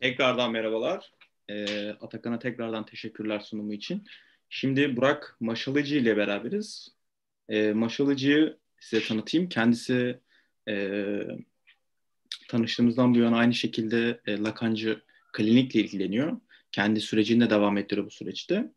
[0.00, 1.12] Tekrardan merhabalar.
[1.48, 4.06] Ee, Atakan'a tekrardan teşekkürler sunumu için.
[4.48, 6.88] Şimdi Burak Maşalıcı ile beraberiz.
[7.48, 9.48] Ee, Maşalıcı'yı size tanıtayım.
[9.48, 10.20] Kendisi
[10.68, 11.00] e,
[12.48, 16.40] tanıştığımızdan bu yana aynı şekilde e, Lakancı klinikle ilgileniyor.
[16.72, 18.72] Kendi sürecinde devam ettiriyor bu süreçte.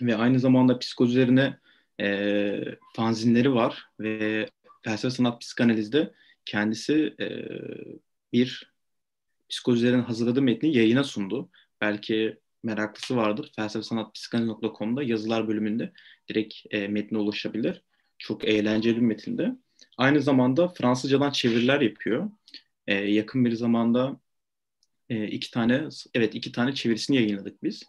[0.00, 1.58] Ve aynı zamanda psikoz üzerine
[2.00, 2.58] e,
[2.96, 4.48] fanzinleri var ve
[4.82, 6.12] felsefe sanat psikanalizde
[6.44, 7.26] kendisi e,
[8.32, 8.71] bir
[9.52, 11.50] psikozilerin hazırladığı metni yayına sundu.
[11.80, 13.52] Belki meraklısı vardır.
[13.56, 15.92] Felsefe sanat psikanaliz.com'da yazılar bölümünde
[16.28, 17.82] direkt e, metne ulaşabilir.
[18.18, 19.56] Çok eğlenceli bir metinde.
[19.98, 22.30] Aynı zamanda Fransızcadan çeviriler yapıyor.
[22.86, 24.20] E, yakın bir zamanda
[25.08, 27.82] e, iki tane, evet iki tane çevirisini yayınladık biz.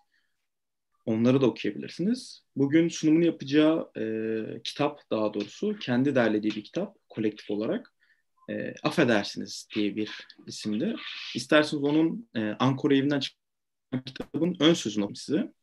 [1.05, 2.43] Onları da okuyabilirsiniz.
[2.55, 7.92] Bugün sunumunu yapacağı e, kitap daha doğrusu kendi derlediği bir kitap kolektif olarak.
[8.49, 10.95] E, Affedersiniz diye bir isimde.
[11.35, 15.53] İsterseniz onun e, Ankara evinden çıkan kitabın ön sözünü okuyayım size.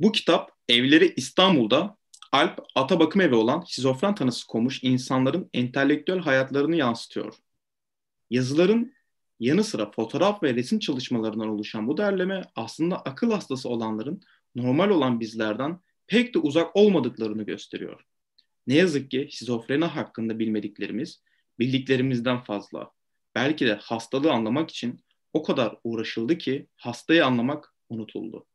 [0.00, 1.96] Bu kitap evleri İstanbul'da
[2.32, 7.34] Alp ata bakım evi olan şizofren tanısı konmuş insanların entelektüel hayatlarını yansıtıyor.
[8.30, 8.92] Yazıların
[9.40, 14.22] yanı sıra fotoğraf ve resim çalışmalarından oluşan bu derleme aslında akıl hastası olanların
[14.54, 18.04] normal olan bizlerden pek de uzak olmadıklarını gösteriyor.
[18.66, 21.22] Ne yazık ki şizofreni hakkında bilmediklerimiz
[21.58, 22.90] bildiklerimizden fazla.
[23.34, 28.46] Belki de hastalığı anlamak için o kadar uğraşıldı ki hastayı anlamak unutuldu.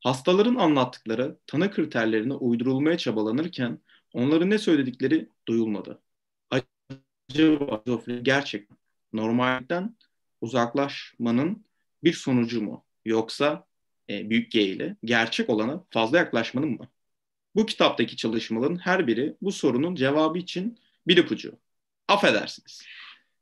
[0.00, 3.78] Hastaların anlattıkları tanı kriterlerine uydurulmaya çabalanırken
[4.12, 6.02] onların ne söyledikleri duyulmadı.
[6.50, 8.78] Acaba şizofreni gerçekten
[9.12, 9.96] normalden
[10.40, 11.64] uzaklaşmanın
[12.04, 12.84] bir sonucu mu?
[13.04, 13.66] Yoksa
[14.10, 16.88] e, büyük G ile gerçek olana fazla yaklaşmanın mı?
[17.54, 21.58] Bu kitaptaki çalışmaların her biri bu sorunun cevabı için bir ipucu.
[22.10, 22.82] Affedersiniz.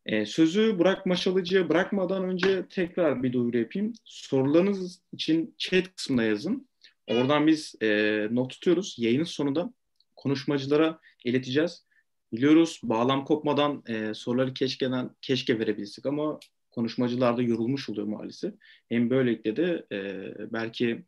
[0.06, 3.92] E, sözü Burak Maşalıcı'ya bırakmadan önce tekrar bir duyuru yapayım.
[4.04, 6.68] Sorularınız için chat kısmına yazın.
[7.06, 7.88] Oradan biz e,
[8.30, 8.94] not tutuyoruz.
[8.98, 9.72] Yayının sonunda
[10.16, 11.84] konuşmacılara ileteceğiz.
[12.32, 16.38] Biliyoruz bağlam kopmadan e, soruları keşkeden, keşke verebilsek ama
[16.70, 18.54] konuşmacılar da yorulmuş oluyor maalesef.
[18.88, 21.04] Hem böylelikle de e, belki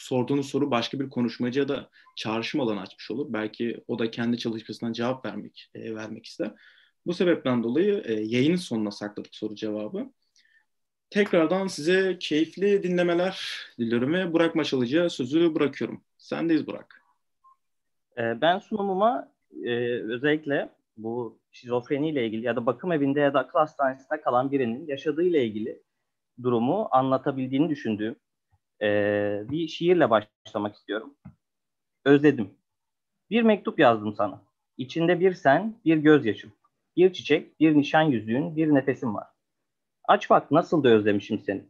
[0.00, 3.26] sorduğunuz soru başka bir konuşmacıya da çağrışım alanı açmış olur.
[3.28, 6.52] Belki o da kendi çalışmasından cevap vermek e, vermek ister.
[7.06, 10.10] Bu sebepten dolayı e, yayının sonuna sakladık soru cevabı.
[11.10, 16.04] Tekrardan size keyifli dinlemeler diliyorum ve Burak Maşalıcı'ya sözü bırakıyorum.
[16.18, 17.02] Sendeyiz Burak.
[18.18, 19.32] E, ben sunumuma
[19.64, 24.86] e, özellikle bu şizofreniyle ilgili ya da bakım evinde ya da akıl hastanesinde kalan birinin
[24.86, 25.82] yaşadığıyla ilgili
[26.42, 28.16] durumu anlatabildiğini düşündüğüm
[28.82, 28.86] e,
[29.50, 31.14] bir şiirle başlamak istiyorum.
[32.04, 32.50] Özledim.
[33.30, 34.42] Bir mektup yazdım sana.
[34.76, 36.52] İçinde bir sen, bir gözyaşım.
[36.96, 39.26] Bir çiçek, bir nişan yüzüğün, bir nefesim var.
[40.04, 41.64] Aç bak nasıl da özlemişim seni.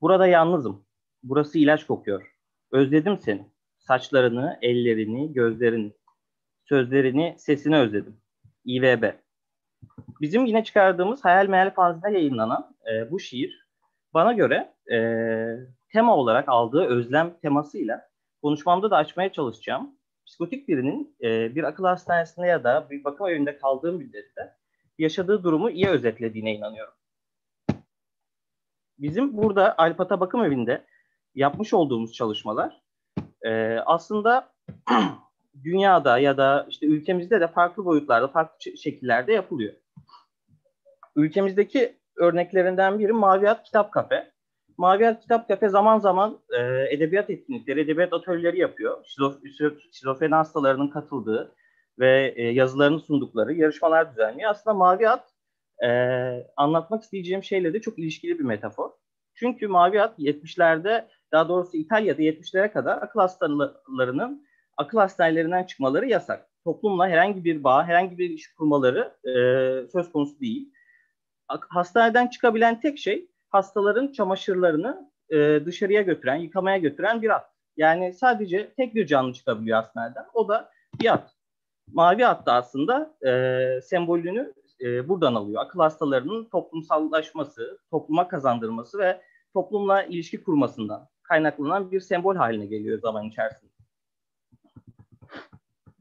[0.00, 0.86] Burada yalnızım.
[1.22, 2.34] Burası ilaç kokuyor.
[2.72, 3.46] Özledim seni.
[3.78, 5.92] Saçlarını, ellerini, gözlerini,
[6.64, 8.20] sözlerini, sesini özledim.
[8.64, 9.12] İVB.
[10.20, 13.68] Bizim yine çıkardığımız Hayal Meyal Fazil'de yayınlanan e, bu şiir
[14.14, 14.98] bana göre e,
[15.94, 18.08] tema olarak aldığı özlem temasıyla
[18.42, 19.90] konuşmamda da açmaya çalışacağım.
[20.26, 24.56] Psikotik birinin e, bir akıl hastanesinde ya da bir bakım evinde kaldığı müddette
[24.98, 26.94] yaşadığı durumu iyi özetlediğine inanıyorum.
[28.98, 30.84] Bizim burada Alpata Bakım Evi'nde
[31.34, 32.82] yapmış olduğumuz çalışmalar
[33.42, 34.52] e, aslında
[35.64, 39.74] dünyada ya da işte ülkemizde de farklı boyutlarda, farklı şekillerde yapılıyor.
[41.16, 44.33] Ülkemizdeki örneklerinden biri Maviyat Kitap Kafe.
[44.76, 46.60] Maviyat Kitap Kafe zaman zaman e,
[46.94, 49.04] edebiyat etkinlikleri, edebiyat atölyeleri yapıyor.
[49.04, 49.36] Şizof
[49.92, 51.54] şizofreni hastalarının katıldığı
[51.98, 54.50] ve e, yazılarını sundukları yarışmalar düzenliyor.
[54.50, 55.28] Aslında Maviyat
[55.84, 55.88] e,
[56.56, 58.90] anlatmak isteyeceğim şeyle de çok ilişkili bir metafor.
[59.34, 64.46] Çünkü Maviyat 70'lerde daha doğrusu İtalya'da 70'lere kadar akıl hastalarının
[64.76, 66.48] akıl hastanelerinden çıkmaları yasak.
[66.64, 69.32] Toplumla herhangi bir bağ, herhangi bir iş kurmaları e,
[69.92, 70.72] söz konusu değil.
[71.48, 77.50] Hastaneden çıkabilen tek şey hastaların çamaşırlarını e, dışarıya götüren, yıkamaya götüren bir at.
[77.76, 80.24] Yani sadece tek bir canlı çıkabiliyor hastaneden.
[80.34, 80.70] O da
[81.00, 81.34] bir at.
[81.92, 85.62] Mavi at da aslında e, sembolünü e, buradan alıyor.
[85.62, 89.20] Akıl hastalarının toplumsallaşması, topluma kazandırması ve
[89.52, 93.72] toplumla ilişki kurmasından kaynaklanan bir sembol haline geliyor zaman içerisinde.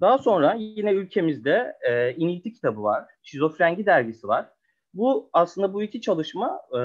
[0.01, 4.49] Daha sonra yine ülkemizde e, İnilti kitabı var, Şizofrengi dergisi var.
[4.93, 6.81] Bu aslında bu iki çalışma e,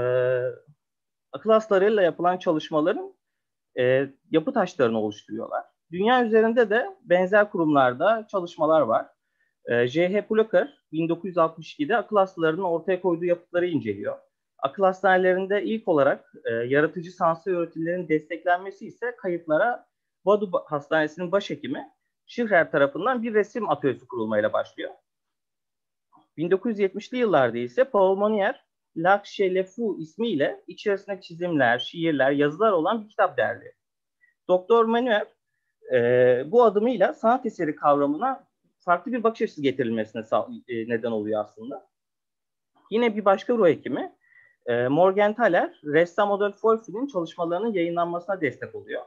[1.32, 3.14] akıl hastalarıyla yapılan çalışmaların
[3.78, 5.64] e, yapı taşlarını oluşturuyorlar.
[5.93, 9.06] Dünya üzerinde de benzer kurumlarda çalışmalar var.
[9.64, 10.26] E, J.H.
[10.26, 14.19] Plucker 1962'de akıl hastalarının ortaya koyduğu yapıtları inceliyor.
[14.58, 19.87] Akıl hastanelerinde ilk olarak e, yaratıcı sansür öğretimlerin desteklenmesi ise kayıtlara
[20.25, 21.88] Vadu Hastanesi'nin başhekimi
[22.26, 24.90] Şihrer tarafından bir resim atölyesi kurulmayla başlıyor.
[26.38, 28.64] 1970'li yıllarda ise Paul Monier,
[28.96, 33.73] Lakşe Lefu ismiyle içerisinde çizimler, şiirler, yazılar olan bir kitap derliyor.
[34.49, 35.25] Doktor Manuel
[35.93, 35.99] e,
[36.46, 38.49] bu adımıyla sanat eseri kavramına
[38.79, 40.23] farklı bir bakış açısı getirilmesine
[40.69, 41.88] e, neden oluyor aslında.
[42.91, 44.12] Yine bir başka ruh hekimi
[44.67, 49.02] e, Morgenthaler, ressam Adolf Wolff'in çalışmalarının yayınlanmasına destek oluyor.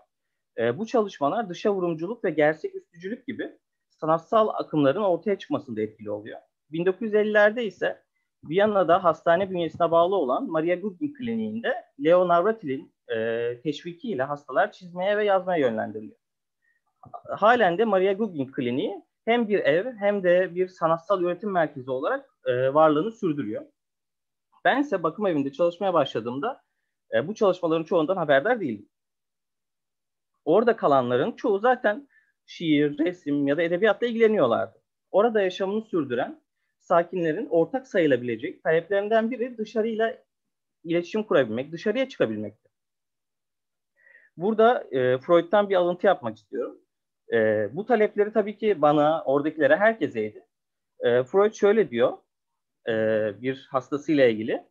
[0.57, 3.51] E, bu çalışmalar dışa vurumculuk ve gerçek üstücülük gibi
[3.89, 6.39] sanatsal akımların ortaya çıkmasında etkili oluyor.
[6.71, 8.03] 1950'lerde ise
[8.43, 15.25] Viyana'da hastane bünyesine bağlı olan Maria Guggen Kliniği'nde Leo Navratil'in e, teşvikiyle hastalar çizmeye ve
[15.25, 16.17] yazmaya yönlendiriliyor.
[17.29, 22.29] Halen de Maria Guggen Kliniği hem bir ev hem de bir sanatsal üretim merkezi olarak
[22.45, 23.65] e, varlığını sürdürüyor.
[24.65, 26.61] Ben ise bakım evinde çalışmaya başladığımda
[27.13, 28.89] e, bu çalışmaların çoğundan haberdar değildim.
[30.45, 32.07] Orada kalanların çoğu zaten
[32.45, 34.81] şiir, resim ya da edebiyatla ilgileniyorlardı.
[35.11, 36.40] Orada yaşamını sürdüren
[36.81, 40.17] sakinlerin ortak sayılabilecek taleplerinden biri dışarıyla
[40.83, 42.69] iletişim kurabilmek, dışarıya çıkabilmekti.
[44.37, 46.81] Burada e, Freud'dan bir alıntı yapmak istiyorum.
[47.33, 50.45] E, bu talepleri tabii ki bana, oradakilere, herkeseydi.
[50.99, 52.17] E, Freud şöyle diyor,
[52.87, 52.93] e,
[53.41, 54.63] bir hastasıyla ilgili.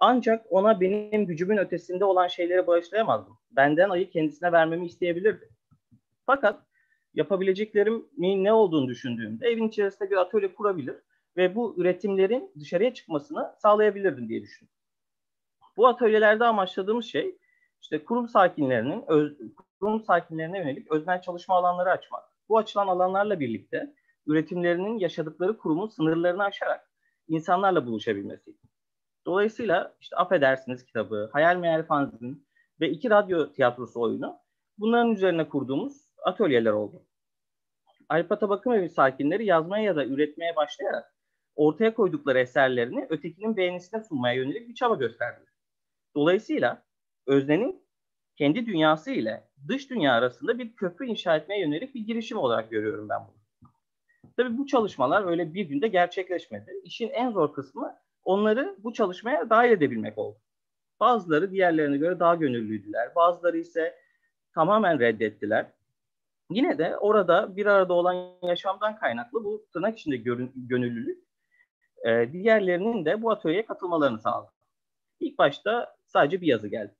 [0.00, 3.38] Ancak ona benim gücümün ötesinde olan şeyleri bağışlayamazdım.
[3.50, 5.48] Benden ayı kendisine vermemi isteyebilirdi.
[6.26, 6.62] Fakat
[7.14, 10.96] yapabileceklerimin ne olduğunu düşündüğümde evin içerisinde bir atölye kurabilir
[11.36, 14.74] ve bu üretimlerin dışarıya çıkmasını sağlayabilirdim diye düşündüm.
[15.76, 17.38] Bu atölyelerde amaçladığımız şey
[17.82, 19.38] işte kurum sakinlerinin öz,
[19.80, 22.24] kurum sakinlerine yönelik öznel çalışma alanları açmak.
[22.48, 23.94] Bu açılan alanlarla birlikte
[24.26, 26.90] üretimlerinin yaşadıkları kurumun sınırlarını aşarak
[27.28, 28.58] insanlarla buluşabilmesiydi.
[29.26, 32.48] Dolayısıyla işte Affedersiniz kitabı, Hayal Meyal Fanzin
[32.80, 34.38] ve iki radyo tiyatrosu oyunu
[34.78, 37.06] bunların üzerine kurduğumuz atölyeler oldu.
[38.08, 41.15] Alpata Bakım Evi sakinleri yazmaya ya da üretmeye başlayarak
[41.56, 45.52] ortaya koydukları eserlerini ötekinin beğenisine sunmaya yönelik bir çaba gösterdiler.
[46.14, 46.82] Dolayısıyla
[47.26, 47.86] öznenin
[48.36, 53.08] kendi dünyası ile dış dünya arasında bir köprü inşa etmeye yönelik bir girişim olarak görüyorum
[53.08, 53.36] ben bunu.
[54.36, 56.80] Tabii bu çalışmalar öyle bir günde gerçekleşmedi.
[56.84, 60.38] İşin en zor kısmı onları bu çalışmaya dahil edebilmek oldu.
[61.00, 63.14] Bazıları diğerlerine göre daha gönüllüydüler.
[63.14, 63.94] Bazıları ise
[64.54, 65.72] tamamen reddettiler.
[66.50, 70.16] Yine de orada bir arada olan yaşamdan kaynaklı bu tırnak içinde
[70.54, 71.25] gönüllülük
[72.06, 74.52] e, diğerlerinin de bu atölyeye katılmalarını sağladı.
[75.20, 76.94] İlk başta sadece bir yazı geldi.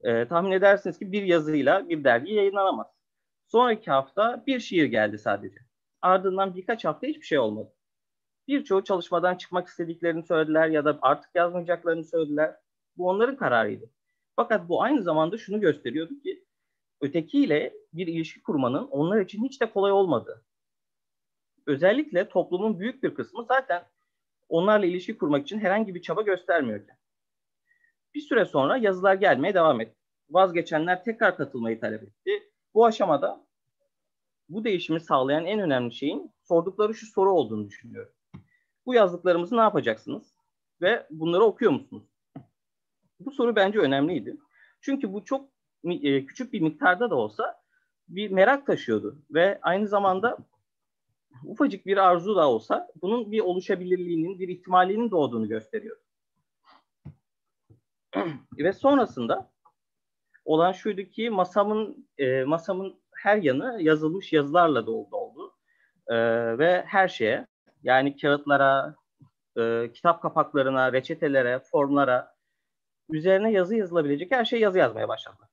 [0.00, 2.86] E, tahmin edersiniz ki bir yazıyla bir dergi yayınlanamaz.
[3.46, 5.58] Sonraki hafta bir şiir geldi sadece.
[6.02, 7.72] Ardından birkaç hafta hiçbir şey olmadı.
[8.48, 12.56] Birçoğu çalışmadan çıkmak istediklerini söylediler ya da artık yazmayacaklarını söylediler.
[12.96, 13.90] Bu onların kararıydı.
[14.36, 16.44] Fakat bu aynı zamanda şunu gösteriyordu ki
[17.00, 20.44] ötekiyle bir ilişki kurmanın onlar için hiç de kolay olmadı.
[21.66, 23.84] Özellikle toplumun büyük bir kısmı zaten
[24.48, 26.92] onlarla ilişki kurmak için herhangi bir çaba göstermiyordu.
[28.14, 29.96] Bir süre sonra yazılar gelmeye devam etti.
[30.30, 32.30] Vazgeçenler tekrar katılmayı talep etti.
[32.74, 33.46] Bu aşamada
[34.48, 38.12] bu değişimi sağlayan en önemli şeyin sordukları şu soru olduğunu düşünüyorum.
[38.86, 40.34] Bu yazdıklarımızı ne yapacaksınız?
[40.80, 42.04] Ve bunları okuyor musunuz?
[43.20, 44.36] Bu soru bence önemliydi.
[44.80, 45.48] Çünkü bu çok
[45.84, 47.62] e, küçük bir miktarda da olsa
[48.08, 50.38] bir merak taşıyordu ve aynı zamanda
[51.44, 55.96] ufacık bir arzu da olsa bunun bir oluşabilirliğinin, bir ihtimalinin doğduğunu gösteriyor.
[58.58, 59.50] Ve sonrasında
[60.44, 65.54] olan şuydu ki masamın e, masamın her yanı yazılmış yazılarla doldu oldu.
[66.06, 66.16] E,
[66.58, 67.46] ve her şeye
[67.82, 68.94] yani kağıtlara,
[69.58, 72.34] e, kitap kapaklarına, reçetelere, formlara
[73.10, 75.48] üzerine yazı yazılabilecek her şey yazı yazmaya başladı.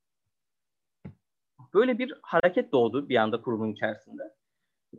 [1.73, 4.23] Böyle bir hareket doğdu bir anda kurumun içerisinde.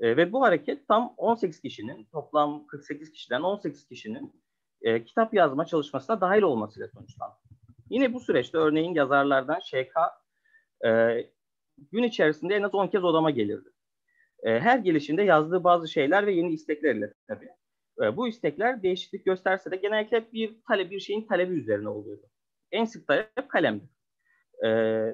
[0.00, 4.42] E, ve bu hareket tam 18 kişinin, toplam 48 kişiden 18 kişinin
[4.82, 7.34] e, kitap yazma çalışmasına dahil olmasıyla sonuçlandı.
[7.90, 9.96] Yine bu süreçte örneğin yazarlardan ŞK
[10.84, 10.90] e,
[11.92, 13.68] gün içerisinde en az 10 kez odama gelirdi.
[14.42, 17.49] E, her gelişinde yazdığı bazı şeyler ve yeni isteklerle tabii.
[18.02, 22.26] E, bu istekler değişiklik gösterse de genellikle bir talep, bir şeyin talebi üzerine oluyordu.
[22.70, 23.84] En sık talep kalemdi.
[24.64, 24.68] E,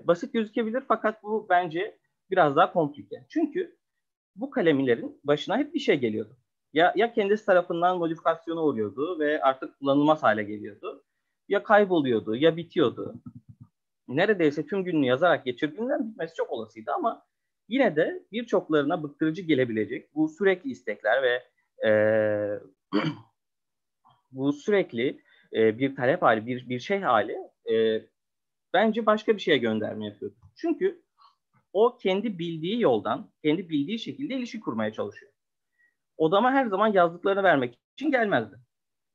[0.05, 1.99] basit gözükebilir fakat bu bence
[2.31, 3.25] biraz daha komplike.
[3.29, 3.78] Çünkü
[4.41, 6.37] bu kalemlerin başına hep bir şey geliyordu.
[6.73, 11.05] Ya, ya kendisi tarafından modifikasyona uğruyordu ve artık kullanılmaz hale geliyordu.
[11.49, 13.15] Ya kayboluyordu ya bitiyordu.
[14.09, 17.27] Neredeyse tüm gününü yazarak geçirdiğinden bitmesi çok olasıydı ama
[17.69, 21.43] yine de birçoklarına bıktırıcı gelebilecek bu sürekli istekler ve
[21.89, 21.91] e,
[24.33, 25.21] bu sürekli
[25.53, 27.37] e, bir talep hali, bir, bir şey hali
[27.73, 28.03] e,
[28.75, 30.33] bence başka bir şeye gönderme yapıyor.
[30.57, 31.03] Çünkü
[31.79, 35.33] o kendi bildiği yoldan, kendi bildiği şekilde ilişki kurmaya çalışıyor.
[36.17, 38.57] Odama her zaman yazdıklarını vermek için gelmezdi.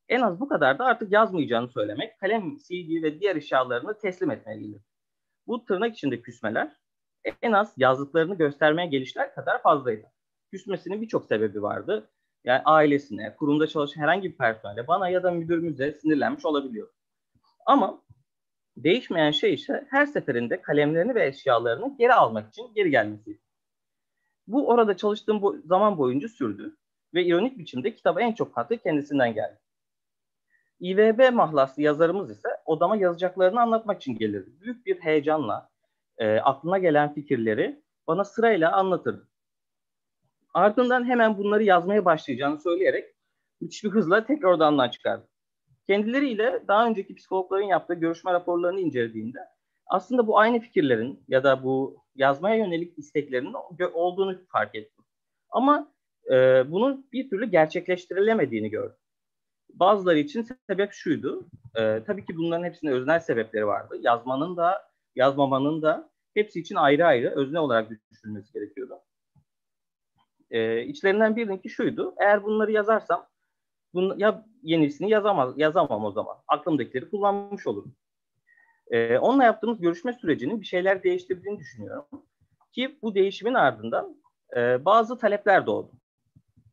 [0.10, 4.84] En az bu kadar da artık yazmayacağını söylemek, kalem, silgi ve diğer eşyalarını teslim etmeliydi.
[5.48, 6.72] Bu tırnak içinde küsmeler
[7.42, 10.08] en az yazdıklarını göstermeye gelişler kadar fazlaydı.
[10.52, 12.10] Küsmesinin birçok sebebi vardı.
[12.44, 16.90] Yani ailesine, kurumda çalışan herhangi bir personele, bana ya da müdürümüze sinirlenmiş olabiliyor.
[17.66, 18.02] Ama
[18.78, 23.40] değişmeyen şey ise her seferinde kalemlerini ve eşyalarını geri almak için geri gelmesi.
[24.48, 26.78] Bu orada çalıştığım bu zaman boyunca sürdü
[27.14, 29.60] ve ironik biçimde kitaba en çok katkı kendisinden geldi.
[30.80, 34.50] İVB mahlaslı yazarımız ise odama yazacaklarını anlatmak için gelirdi.
[34.62, 35.70] Büyük bir heyecanla
[36.18, 39.30] e, aklına gelen fikirleri bana sırayla anlatırdı.
[40.54, 43.16] Ardından hemen bunları yazmaya başlayacağını söyleyerek
[43.62, 45.28] müthiş bir hızla tekrar odandan çıkardı.
[45.88, 49.40] Kendileriyle daha önceki psikologların yaptığı görüşme raporlarını incelediğinde
[49.88, 53.56] aslında bu aynı fikirlerin ya da bu yazmaya yönelik isteklerinin
[53.94, 55.06] olduğunu fark ettim.
[55.50, 55.94] Ama
[56.32, 56.36] e,
[56.72, 58.98] bunun bir türlü gerçekleştirilemediğini gördüm.
[59.70, 61.48] Bazıları için sebep şuydu.
[61.76, 63.96] E, tabii ki bunların hepsinin öznel sebepleri vardı.
[64.02, 69.00] Yazmanın da yazmamanın da hepsi için ayrı ayrı özne olarak düşünülmesi gerekiyordu.
[70.52, 72.16] E, içlerinden birininki şuydu.
[72.20, 73.28] Eğer bunları yazarsam
[73.94, 76.38] bunu, ya yenisini yazamaz, yazamam o zaman.
[76.48, 77.96] Aklımdakileri kullanmış olurum.
[78.92, 82.06] E, onunla yaptığımız görüşme sürecinin bir şeyler değiştirdiğini düşünüyorum.
[82.72, 84.22] Ki bu değişimin ardından
[84.56, 85.92] e, bazı talepler doğdu.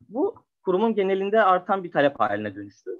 [0.09, 0.35] Bu
[0.65, 2.91] kurumun genelinde artan bir talep haline dönüştü.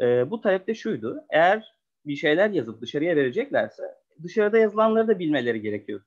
[0.00, 1.24] E, bu talep de şuydu.
[1.30, 1.76] Eğer
[2.06, 3.82] bir şeyler yazıp dışarıya vereceklerse
[4.22, 6.00] dışarıda yazılanları da bilmeleri gerekiyor.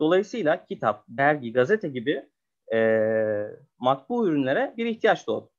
[0.00, 2.28] Dolayısıyla kitap, dergi, gazete gibi
[2.74, 2.78] e,
[3.78, 5.51] matbu ürünlere bir ihtiyaç doğdu.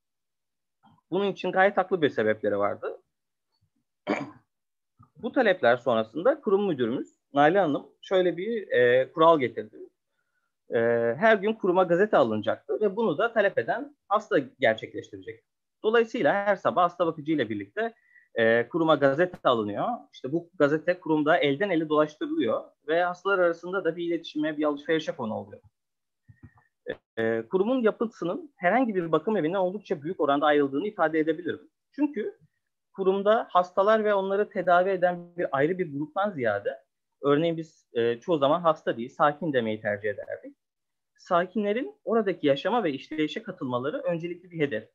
[1.10, 3.00] Bunun için gayet haklı bir sebepleri vardı.
[5.16, 9.76] Bu talepler sonrasında kurum müdürümüz Nail Hanım şöyle bir e, kural getirdi.
[10.70, 10.78] E,
[11.18, 15.44] her gün kuruma gazete alınacaktı ve bunu da talep eden hasta gerçekleştirecek.
[15.82, 17.94] Dolayısıyla her sabah hasta bakıcı ile birlikte
[18.34, 19.88] e, kuruma gazete alınıyor.
[20.12, 25.12] İşte bu gazete kurumda elden ele dolaştırılıyor ve hastalar arasında da bir iletişime, bir alışverişe
[25.12, 25.62] konu oluyor.
[27.18, 31.70] E, kurumun yapısının herhangi bir bakım evinden oldukça büyük oranda ayrıldığını ifade edebilirim.
[31.92, 32.38] Çünkü
[32.92, 36.78] kurumda hastalar ve onları tedavi eden bir ayrı bir gruptan ziyade,
[37.22, 40.56] örneğin biz e, çoğu zaman hasta değil, sakin demeyi tercih ederdik.
[41.16, 44.88] Sakinlerin oradaki yaşama ve işleyişe katılmaları öncelikli bir hedef.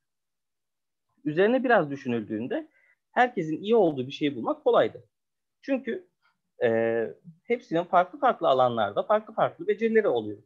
[1.26, 2.70] Üzerine biraz düşünüldüğünde
[3.12, 5.04] herkesin iyi olduğu bir şeyi bulmak kolaydı.
[5.62, 6.08] Çünkü
[6.64, 7.08] e,
[7.44, 10.44] hepsinin farklı farklı alanlarda farklı farklı becerileri oluyor.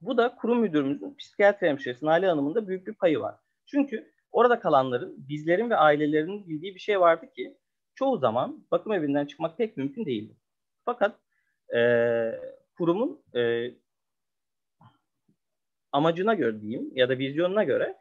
[0.00, 3.34] Bu da kurum müdürümüzün psikiyatri hemşiresi Nali Hanım'ın da büyük bir payı var.
[3.66, 7.58] Çünkü orada kalanların, bizlerin ve ailelerinin bildiği bir şey vardı ki
[7.94, 10.36] çoğu zaman bakım evinden çıkmak pek mümkün değildi.
[10.84, 11.18] Fakat
[11.76, 11.80] e,
[12.76, 13.70] kurumun e,
[15.92, 17.98] amacına göre diyeyim ya da vizyonuna göre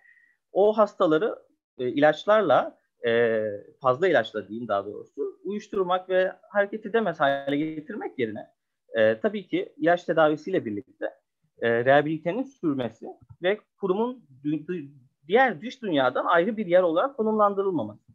[0.51, 1.35] o hastaları
[1.79, 3.43] e, ilaçlarla e,
[3.81, 8.47] fazla ilaçla diyeyim daha doğrusu uyuşturmak ve hareket edemez hale getirmek yerine
[8.93, 11.13] e, tabii ki ilaç tedavisiyle birlikte
[11.61, 13.07] e, rehabilitenin sürmesi
[13.43, 14.25] ve kurumun
[15.27, 18.13] diğer dış dünyadan ayrı bir yer olarak konumlandırılmaması.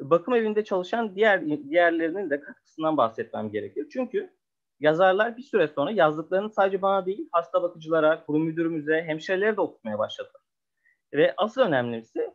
[0.00, 3.86] Bakım evinde çalışan diğer diğerlerinin de katkısından bahsetmem gerekiyor.
[3.92, 4.30] Çünkü
[4.80, 9.98] yazarlar bir süre sonra yazdıklarını sadece bana değil hasta bakıcılara, kurum müdürümüze, hemşirelere de okutmaya
[9.98, 10.42] başladılar.
[11.12, 12.34] Ve asıl önemlisi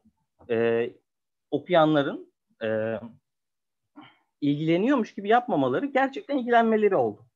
[0.49, 0.89] e,
[1.51, 2.99] okuyanların e,
[4.41, 7.26] ilgileniyormuş gibi yapmamaları gerçekten ilgilenmeleri oldu.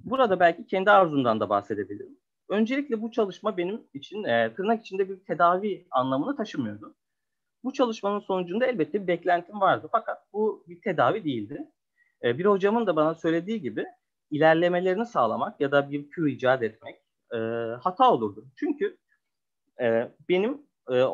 [0.00, 2.18] Burada belki kendi arzumdan da bahsedebilirim.
[2.48, 6.94] Öncelikle bu çalışma benim için e, tırnak içinde bir tedavi anlamını taşımıyordu.
[7.64, 11.70] Bu çalışmanın sonucunda elbette bir beklentim vardı fakat bu bir tedavi değildi.
[12.24, 13.84] E, bir hocamın da bana söylediği gibi
[14.30, 16.96] ilerlemelerini sağlamak ya da bir kür icat etmek
[17.34, 17.36] e,
[17.80, 18.46] hata olurdu.
[18.56, 18.98] Çünkü
[19.80, 20.62] e, benim
[20.92, 21.04] e,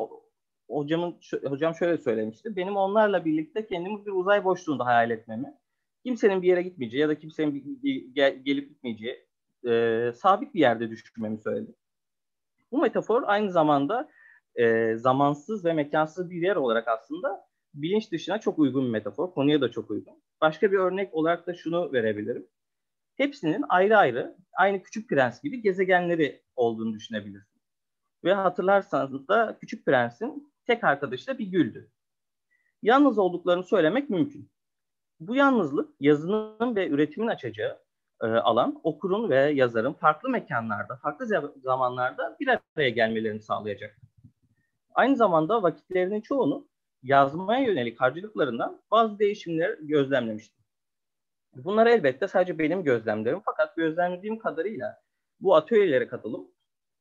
[0.69, 2.55] hocamın hocam şöyle söylemişti.
[2.55, 5.57] Benim onlarla birlikte kendimi bir uzay boşluğunda hayal etmemi,
[6.05, 9.25] kimsenin bir yere gitmeyeceği ya da kimsenin bir, gel, gelip gitmeyeceği
[9.67, 11.75] e, sabit bir yerde düşünmemi söyledi.
[12.71, 14.09] Bu metafor aynı zamanda
[14.55, 19.33] e, zamansız ve mekansız bir yer olarak aslında bilinç dışına çok uygun bir metafor.
[19.33, 20.23] Konuya da çok uygun.
[20.41, 22.47] Başka bir örnek olarak da şunu verebilirim.
[23.17, 27.61] Hepsinin ayrı ayrı, aynı Küçük Prens gibi gezegenleri olduğunu düşünebilirsin.
[28.23, 31.91] Ve hatırlarsanız da Küçük Prens'in tek arkadaşı da bir güldü.
[32.81, 34.49] Yalnız olduklarını söylemek mümkün.
[35.27, 37.79] Bu yalnızlık yazının ve üretimin açacağı
[38.21, 43.97] e, alan okurun ve yazarın farklı mekanlarda, farklı zamanlarda bir araya gelmelerini sağlayacak.
[44.93, 46.67] Aynı zamanda vakitlerinin çoğunu
[47.03, 50.63] yazmaya yönelik harcılıklarından bazı değişimler gözlemlemiştim.
[51.55, 55.01] Bunlar elbette sadece benim gözlemlerim fakat gözlemlediğim kadarıyla
[55.39, 56.51] bu atölyelere katılıp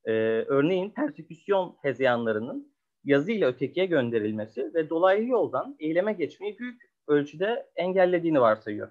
[0.04, 0.12] e,
[0.48, 2.74] örneğin perseküsyon hezeyanlarının
[3.04, 8.90] yazı ile ötekiye gönderilmesi ve dolaylı yoldan eyleme geçmeyi büyük ölçüde engellediğini varsayıyor.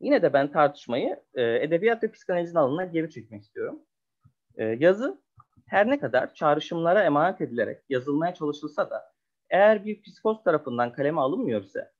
[0.00, 3.82] Yine de ben tartışmayı e, edebiyat ve psikanalizin alanına geri çekmek istiyorum.
[4.54, 5.22] E, yazı
[5.66, 9.12] her ne kadar çağrışımlara emanet edilerek yazılmaya çalışılsa da
[9.50, 11.92] eğer bir psikoz tarafından kaleme alınmıyorsa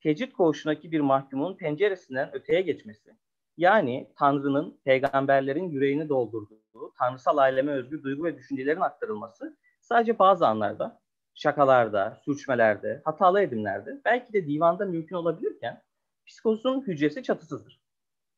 [0.00, 3.16] tecrit koğuşundaki bir mahkumun penceresinden öteye geçmesi,
[3.56, 10.99] yani Tanrı'nın peygamberlerin yüreğini doldurduğu tanrısal aleme özgü duygu ve düşüncelerin aktarılması sadece bazı anlarda,
[11.34, 15.82] şakalarda, sürçmelerde, hatalı edimlerde, belki de divanda mümkün olabilirken
[16.26, 17.80] psikozun hücresi çatısızdır.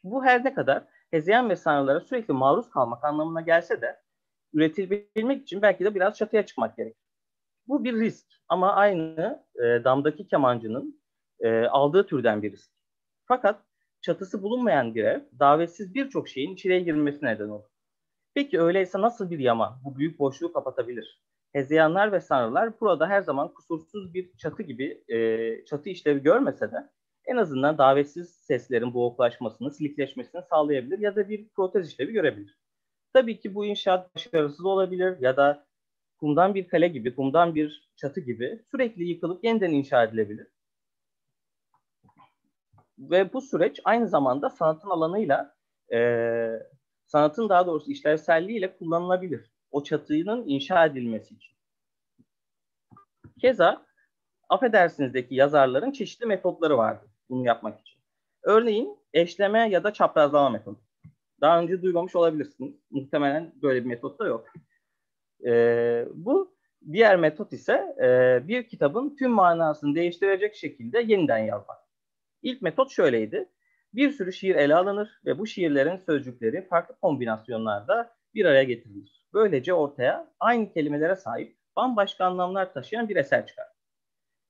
[0.04, 4.00] Bu her ne kadar hezeyan ve sanrılara sürekli maruz kalmak anlamına gelse de
[4.52, 6.96] üretilebilmek için belki de biraz çatıya çıkmak gerek.
[7.68, 11.02] Bu bir risk ama aynı e, damdaki kemancının
[11.40, 12.70] e, aldığı türden bir risk.
[13.28, 13.64] Fakat
[14.00, 17.68] çatısı bulunmayan bir ev davetsiz birçok şeyin içine girmesine neden olur.
[18.34, 21.22] Peki öyleyse nasıl bir yama bu büyük boşluğu kapatabilir?
[21.52, 26.90] Hezeyanlar ve sanrılar burada her zaman kusursuz bir çatı gibi e, çatı işlevi görmese de
[27.24, 32.58] en azından davetsiz seslerin boğuklaşmasını, silikleşmesini sağlayabilir ya da bir protez işlevi görebilir.
[33.12, 35.66] Tabii ki bu inşaat başarısız olabilir ya da
[36.18, 40.46] kumdan bir kale gibi, kumdan bir çatı gibi sürekli yıkılıp yeniden inşa edilebilir.
[42.98, 45.54] Ve bu süreç aynı zamanda sanatın alanıyla,
[45.92, 45.98] e,
[47.06, 49.51] sanatın daha doğrusu işlevselliğiyle kullanılabilir.
[49.72, 51.52] O çatının inşa edilmesi için.
[53.40, 53.86] Keza
[54.48, 57.98] affedersinizdeki yazarların çeşitli metotları vardı bunu yapmak için.
[58.42, 60.80] Örneğin eşleme ya da çaprazlama metodu.
[61.40, 62.74] Daha önce duymamış olabilirsiniz.
[62.90, 64.46] Muhtemelen böyle bir metot da yok.
[65.46, 66.56] E, bu
[66.92, 71.78] diğer metot ise e, bir kitabın tüm manasını değiştirecek şekilde yeniden yazmak.
[72.42, 73.48] İlk metot şöyleydi.
[73.94, 79.21] Bir sürü şiir ele alınır ve bu şiirlerin sözcükleri farklı kombinasyonlarda bir araya getirilir.
[79.34, 83.66] Böylece ortaya aynı kelimelere sahip bambaşka anlamlar taşıyan bir eser çıkar.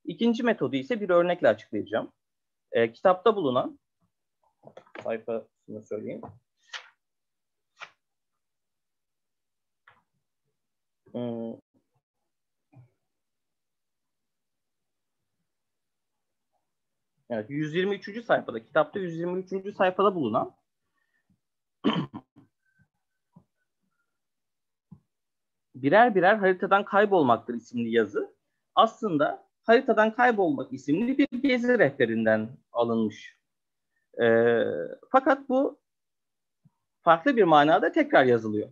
[0.04, 2.12] İkinci metodu ise bir örnekle açıklayacağım.
[2.72, 3.78] E, kitapta bulunan
[5.04, 6.20] sayfasını söyleyeyim.
[11.12, 11.54] Hmm.
[17.30, 18.24] Evet, 123.
[18.24, 19.76] sayfada, kitapta 123.
[19.76, 20.54] sayfada bulunan
[25.82, 28.34] birer birer haritadan kaybolmaktır isimli yazı.
[28.74, 33.36] Aslında haritadan kaybolmak isimli bir gezi rehberinden alınmış.
[34.22, 34.26] E,
[35.10, 35.80] fakat bu
[37.02, 38.68] farklı bir manada tekrar yazılıyor.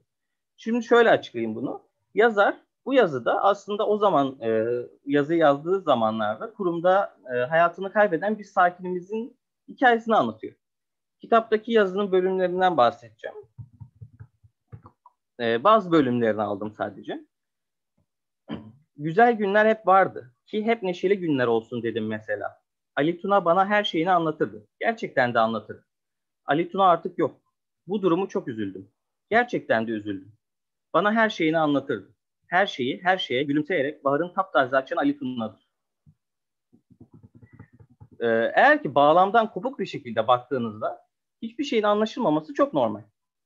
[0.56, 1.82] Şimdi şöyle açıklayayım bunu.
[2.14, 4.64] Yazar bu yazıda aslında o zaman e,
[5.06, 9.36] yazı yazdığı zamanlarda kurumda e, hayatını kaybeden bir sakinimizin
[9.68, 10.54] hikayesini anlatıyor.
[11.20, 13.36] Kitaptaki yazının bölümlerinden bahsedeceğim.
[15.40, 17.26] E, bazı bölümlerini aldım sadece.
[18.96, 22.60] Güzel günler hep vardı ki hep neşeli günler olsun dedim mesela.
[22.96, 24.66] Ali Tuna bana her şeyini anlatırdı.
[24.80, 25.86] Gerçekten de anlatırdı.
[26.44, 27.40] Ali Tuna artık yok.
[27.86, 28.90] Bu durumu çok üzüldüm.
[29.30, 30.32] Gerçekten de üzüldüm.
[30.94, 32.14] Bana her şeyini anlatırdı.
[32.46, 35.68] Her şeyi, her şeye gülümseyerek Bahar'ın taptaze açan Ali Tuna'dır.
[38.20, 41.06] Ee, eğer ki bağlamdan kopuk bir şekilde baktığınızda
[41.42, 43.02] hiçbir şeyin anlaşılmaması çok normal.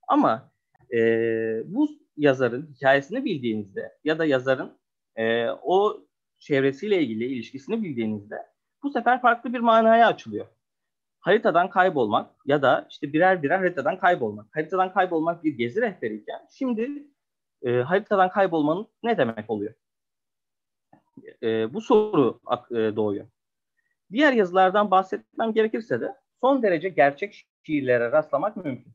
[0.09, 0.53] Ama
[0.94, 4.78] e, bu yazarın hikayesini bildiğinizde ya da yazarın
[5.16, 6.00] e, o
[6.38, 8.46] çevresiyle ilgili ilişkisini bildiğinizde
[8.83, 10.46] bu sefer farklı bir manaya açılıyor.
[11.20, 14.46] Haritadan kaybolmak ya da işte birer birer haritadan kaybolmak.
[14.57, 17.07] Haritadan kaybolmak bir gezi rehberiyken şimdi
[17.62, 19.74] e, haritadan kaybolmanın ne demek oluyor?
[21.42, 23.26] E, bu soru e, doğuyor.
[24.12, 28.94] Diğer yazılardan bahsetmem gerekirse de son derece gerçek şiirlere rastlamak mümkün.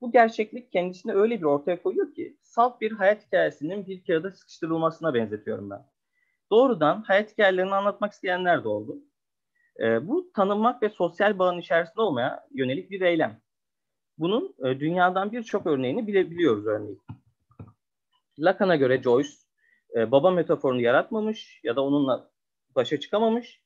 [0.00, 5.14] Bu gerçeklik kendisini öyle bir ortaya koyuyor ki salt bir hayat hikayesinin bir kağıda sıkıştırılmasına
[5.14, 5.86] benzetiyorum ben.
[6.50, 8.98] Doğrudan hayat hikayelerini anlatmak isteyenler de oldu.
[9.80, 13.40] E, bu tanınmak ve sosyal bağın içerisinde olmaya yönelik bir eylem.
[14.18, 17.02] Bunun e, dünyadan birçok örneğini bile biliyoruz örneğin.
[18.38, 19.30] Lacan'a göre Joyce
[19.96, 22.30] e, baba metaforunu yaratmamış ya da onunla
[22.76, 23.62] başa çıkamamış.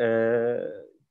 [0.00, 0.06] E,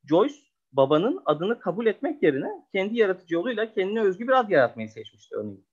[0.09, 0.35] Joyce
[0.71, 5.65] babanın adını kabul etmek yerine kendi yaratıcı yoluyla kendine özgü bir ad yaratmayı seçmişti örneğin.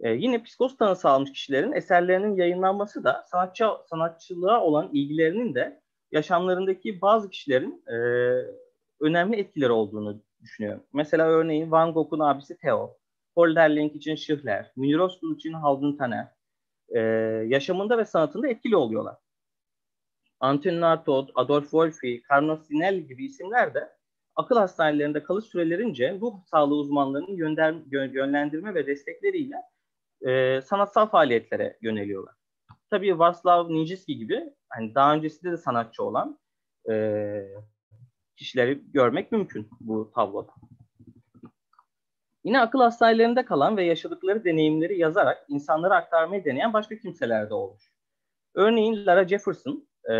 [0.00, 7.00] E, yine psikoz tanısı almış kişilerin eserlerinin yayınlanması da sanatçı sanatçılığa olan ilgilerinin de yaşamlarındaki
[7.00, 7.96] bazı kişilerin e,
[9.00, 10.84] önemli etkileri olduğunu düşünüyorum.
[10.92, 12.96] Mesela örneğin Van Gogh'un abisi Theo,
[13.34, 16.28] Holderlin için Schiller, Münir Özkul için Haldun Taner
[16.88, 17.00] e,
[17.46, 19.16] yaşamında ve sanatında etkili oluyorlar.
[20.42, 23.92] Antonin Artaud, Adolf Wolfi, Carlos Sinel gibi isimler de
[24.36, 27.36] akıl hastanelerinde kalış sürelerince ruh sağlığı uzmanlarının
[28.12, 29.56] yönlendirme ve destekleriyle
[30.26, 32.34] e, sanatsal faaliyetlere yöneliyorlar.
[32.90, 36.38] Tabii Vaslav Nijinsky gibi hani daha öncesinde de sanatçı olan
[36.90, 36.94] e,
[38.36, 40.52] kişileri görmek mümkün bu tabloda.
[42.44, 47.92] Yine akıl hastanelerinde kalan ve yaşadıkları deneyimleri yazarak insanlara aktarmayı deneyen başka kimseler de olmuş.
[48.54, 50.14] Örneğin Lara Jefferson, e,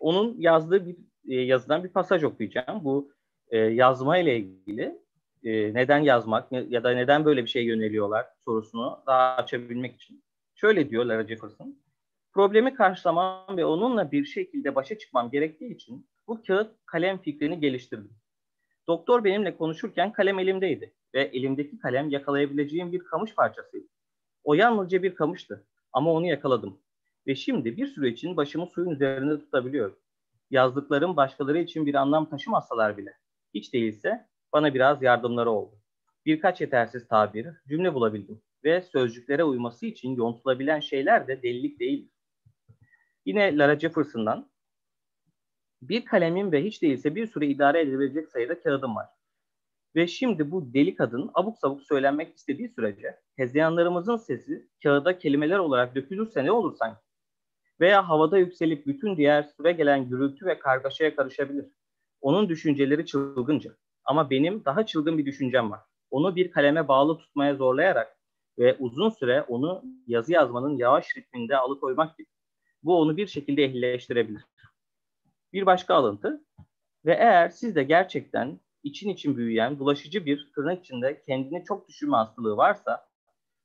[0.00, 0.96] onun yazdığı bir
[1.28, 2.84] e, yazıdan bir pasaj okuyacağım.
[2.84, 3.12] Bu
[3.48, 4.98] e, yazma ile ilgili
[5.44, 10.24] e, neden yazmak ya da neden böyle bir şeye yöneliyorlar sorusunu daha açabilmek için.
[10.54, 11.78] Şöyle diyor Lara Jefferson.
[12.32, 18.10] Problemi karşılamam ve onunla bir şekilde başa çıkmam gerektiği için bu kağıt kalem fikrini geliştirdim.
[18.86, 23.86] Doktor benimle konuşurken kalem elimdeydi ve elimdeki kalem yakalayabileceğim bir kamış parçasıydı.
[24.44, 26.80] O yalnızca bir kamıştı ama onu yakaladım.
[27.28, 29.98] Ve şimdi bir süre için başımı suyun üzerinde tutabiliyorum.
[30.50, 33.14] Yazdıklarım başkaları için bir anlam taşımasalar bile.
[33.54, 35.78] Hiç değilse bana biraz yardımları oldu.
[36.26, 42.10] Birkaç yetersiz tabir, cümle bulabildim ve sözcüklere uyması için yontulabilen şeyler de delilik değil.
[43.26, 44.50] Yine Lara Jefferson'dan
[45.82, 49.06] bir kalemim ve hiç değilse bir süre idare edebilecek sayıda kağıdım var.
[49.94, 55.94] Ve şimdi bu deli kadın abuk sabuk söylenmek istediği sürece hezeyanlarımızın sesi kağıda kelimeler olarak
[55.94, 57.07] dökülürse ne olur sanki?
[57.80, 61.66] Veya havada yükselip bütün diğer süre gelen gürültü ve kargaşaya karışabilir.
[62.20, 63.76] Onun düşünceleri çılgınca.
[64.04, 65.80] Ama benim daha çılgın bir düşüncem var.
[66.10, 68.16] Onu bir kaleme bağlı tutmaya zorlayarak
[68.58, 72.28] ve uzun süre onu yazı yazmanın yavaş ritminde alıkoymak gibi.
[72.82, 74.42] Bu onu bir şekilde ehlileştirebilir.
[75.52, 76.44] Bir başka alıntı.
[77.04, 82.16] Ve eğer siz de gerçekten için için büyüyen, bulaşıcı bir tırnak içinde kendini çok düşünme
[82.16, 83.08] hastalığı varsa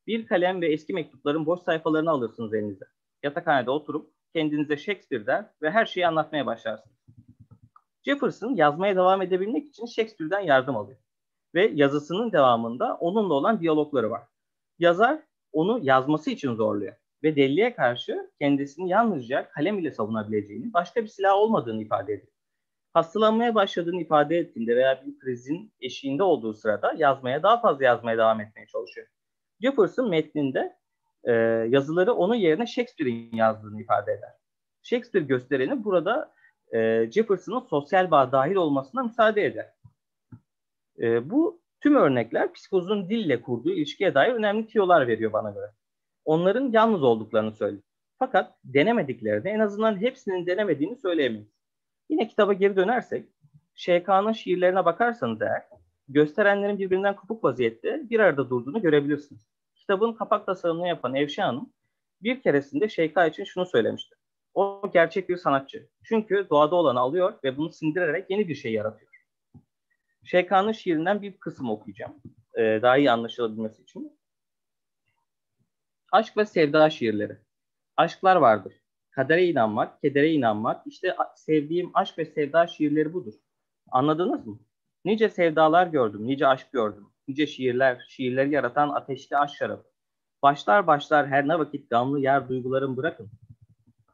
[0.07, 2.85] bir kalem ve eski mektupların boş sayfalarını alırsınız elinize.
[3.23, 6.97] Yatakhanede oturup kendinize Shakespeare der ve her şeyi anlatmaya başlarsınız.
[8.05, 10.99] Jefferson yazmaya devam edebilmek için Shakespeare'den yardım alıyor.
[11.55, 14.23] Ve yazısının devamında onunla olan diyalogları var.
[14.79, 15.19] Yazar
[15.51, 21.37] onu yazması için zorluyor ve deliliğe karşı kendisini yalnızca kalem ile savunabileceğini, başka bir silah
[21.37, 22.33] olmadığını ifade ediyor.
[22.93, 28.41] Hastalanmaya başladığını ifade ettiğinde veya bir krizin eşiğinde olduğu sırada yazmaya, daha fazla yazmaya devam
[28.41, 29.07] etmeye çalışıyor.
[29.61, 30.77] Jefferson metninde
[31.23, 31.31] e,
[31.69, 34.31] yazıları onun yerine Shakespeare'in yazdığını ifade eder.
[34.81, 36.33] Shakespeare göstereni burada
[36.73, 39.73] e, Jefferson'ın sosyal bağ dahil olmasına müsaade eder.
[40.99, 45.71] E, bu tüm örnekler psikozun dille kurduğu ilişkiye dair önemli tiyolar veriyor bana göre.
[46.25, 47.83] Onların yalnız olduklarını söylüyor.
[48.19, 51.53] Fakat denemediklerini en azından hepsinin denemediğini söyleyemeyiz.
[52.09, 53.25] Yine kitaba geri dönersek,
[53.75, 55.63] ŞK'nın şiirlerine bakarsanız eğer,
[56.07, 59.47] gösterenlerin birbirinden kopuk vaziyette bir arada durduğunu görebilirsiniz.
[59.83, 61.73] Kitabın kapak tasarımını yapan Evşe Hanım
[62.21, 64.15] bir keresinde ŞK için şunu söylemişti.
[64.53, 65.89] O gerçek bir sanatçı.
[66.03, 69.11] Çünkü doğada olanı alıyor ve bunu sindirerek yeni bir şey yaratıyor.
[70.23, 72.21] ŞK'nın şiirinden bir kısım okuyacağım.
[72.57, 74.19] Ee, daha iyi anlaşılabilmesi için.
[76.11, 77.37] Aşk ve sevda şiirleri.
[77.97, 78.73] Aşklar vardır.
[79.11, 80.87] Kadere inanmak, kedere inanmak.
[80.87, 83.33] İşte sevdiğim aşk ve sevda şiirleri budur.
[83.91, 84.59] Anladınız mı?
[85.05, 87.07] Nice sevdalar gördüm, nice aşk gördüm.
[87.27, 89.83] Nice şiirler, şiirleri yaratan ateşli aşk şarabı.
[90.43, 93.31] Başlar başlar her ne vakit gamlı yer duygularım bırakın.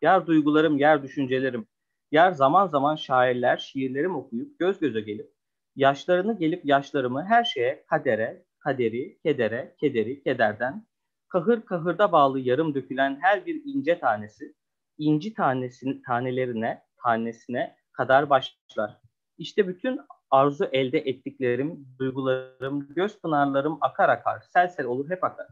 [0.02, 1.68] Yer duygularım, yer düşüncelerim.
[2.12, 5.34] Yer zaman zaman şairler şiirlerim okuyup göz göze gelip
[5.76, 10.88] yaşlarını gelip yaşlarımı her şeye kadere, kaderi, kedere, kederi, kederden
[11.28, 14.54] kahır kahırda bağlı yarım dökülen her bir ince tanesi
[14.98, 19.02] inci tanesinin tanelerine, tanesine kadar başlar.
[19.38, 20.00] İşte bütün
[20.32, 25.48] arzu elde ettiklerim, duygularım, göz pınarlarım akar akar, sel sel olur hep akar.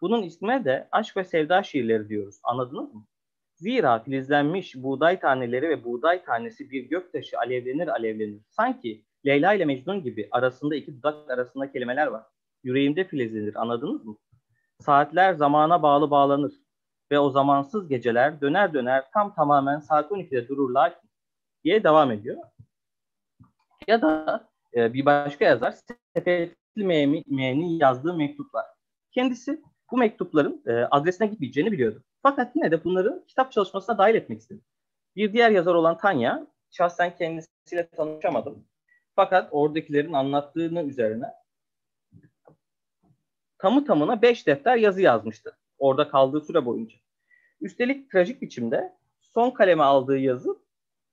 [0.00, 2.40] Bunun ismine de aşk ve sevda şiirleri diyoruz.
[2.42, 3.06] Anladınız mı?
[3.54, 8.40] Zira filizlenmiş buğday taneleri ve buğday tanesi bir göktaşı alevlenir alevlenir.
[8.50, 12.22] Sanki Leyla ile Mecnun gibi arasında iki dudak arasında kelimeler var.
[12.62, 14.16] Yüreğimde filizlenir anladınız mı?
[14.80, 16.52] Saatler zamana bağlı bağlanır
[17.12, 21.00] ve o zamansız geceler döner döner tam tamamen saat 12'de dururlar
[21.64, 22.36] diye devam ediyor.
[23.88, 24.44] Ya da
[24.74, 25.74] e, bir başka yazar
[26.16, 28.64] Sepetli M'nin yazdığı mektuplar.
[29.10, 32.02] Kendisi bu mektupların e, adresine gitmeyeceğini biliyordu.
[32.22, 34.60] Fakat yine de bunları kitap çalışmasına dahil etmek istedi.
[35.16, 38.64] Bir diğer yazar olan Tanya, şahsen kendisiyle tanışamadım.
[39.16, 41.26] Fakat oradakilerin anlattığını üzerine
[43.58, 45.56] tamı tamına beş defter yazı yazmıştı.
[45.78, 46.96] Orada kaldığı süre boyunca.
[47.60, 50.56] Üstelik trajik biçimde son kaleme aldığı yazı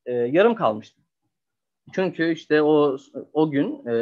[0.05, 1.00] e, yarım kalmıştı.
[1.93, 2.97] Çünkü işte o
[3.33, 3.93] o gün e,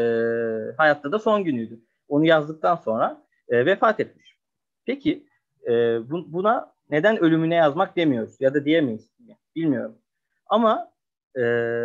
[0.78, 1.80] hayatta da son günüydü.
[2.08, 4.38] Onu yazdıktan sonra e, vefat etmiş.
[4.86, 5.28] Peki
[5.68, 5.72] e,
[6.10, 9.12] bu, buna Neden ölümüne yazmak demiyoruz ya da diyemeyiz.
[9.56, 9.98] Bilmiyorum.
[10.46, 10.92] Ama
[11.36, 11.42] e,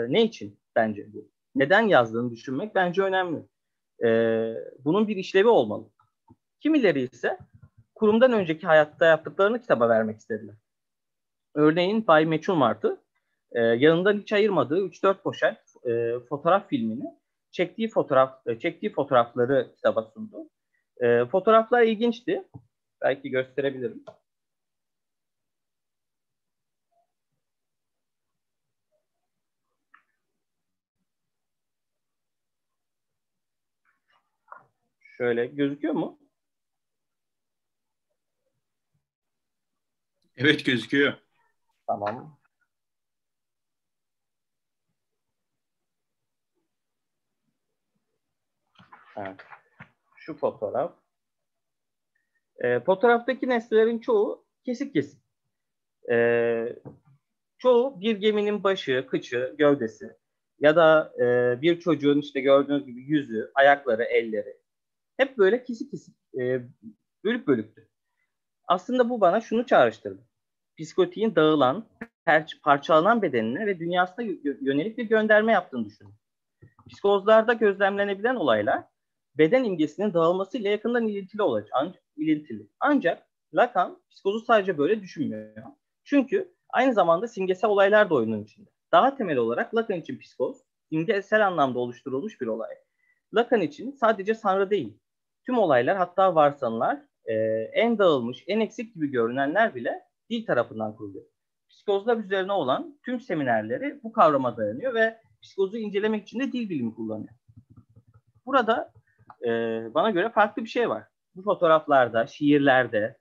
[0.08, 1.28] ne için bence bu?
[1.54, 3.46] Neden yazdığını düşünmek bence önemli.
[4.04, 4.08] E,
[4.84, 5.90] bunun bir işlevi olmalı.
[6.60, 7.38] Kimileri ise
[7.94, 10.54] kurumdan önceki hayatta yaptıklarını kitaba vermek istediler.
[11.54, 13.00] Örneğin Bay Meçhul Martı
[13.52, 17.04] e, yanından hiç ayırmadığı 3-4 poşet e, fotoğraf filmini
[17.50, 20.50] çektiği fotoğraf e, çektiği fotoğrafları kitaba sundu.
[21.00, 22.44] E, fotoğraflar ilginçti.
[23.02, 24.04] Belki gösterebilirim.
[35.16, 36.18] Şöyle gözüküyor mu?
[40.36, 41.14] Evet gözüküyor.
[41.86, 42.38] Tamam.
[50.16, 50.92] Şu fotoğraf.
[52.58, 55.20] E, fotoğraftaki nesnelerin çoğu kesik kesik.
[56.10, 56.76] E,
[57.58, 60.16] çoğu bir geminin başı, kıçı, gövdesi
[60.60, 64.56] ya da e, bir çocuğun işte gördüğünüz gibi yüzü, ayakları, elleri
[65.16, 66.60] hep böyle kesik kesik, e,
[67.24, 67.88] bölük bölüktü.
[68.68, 70.22] Aslında bu bana şunu çağrıştırdı.
[70.78, 71.86] Psikotiğin dağılan,
[72.62, 74.24] parçalanan bedenine ve dünyasına
[74.60, 76.14] yönelik bir gönderme yaptığını düşündüm.
[76.88, 78.84] Psikozlarda gözlemlenebilen olaylar
[79.38, 81.70] beden imgesinin dağılmasıyla yakından ilintili olacak.
[81.74, 82.68] An- ilintili.
[82.80, 85.62] Ancak Lacan psikozu sadece böyle düşünmüyor.
[86.04, 88.70] Çünkü aynı zamanda simgesel olaylar da oyunun içinde.
[88.92, 90.56] Daha temel olarak Lacan için psikoz
[90.88, 92.74] simgesel anlamda oluşturulmuş bir olay.
[93.34, 94.98] Lacan için sadece sanrı değil,
[95.46, 97.34] tüm olaylar hatta varsanlar e,
[97.72, 101.24] en dağılmış, en eksik gibi görünenler bile dil tarafından kuruluyor.
[101.68, 106.94] Psikozlar üzerine olan tüm seminerleri bu kavrama dayanıyor ve psikozu incelemek için de dil bilimi
[106.94, 107.34] kullanıyor.
[108.46, 108.92] Burada
[109.46, 109.50] e,
[109.94, 111.04] bana göre farklı bir şey var.
[111.34, 113.18] Bu fotoğraflarda, şiirlerde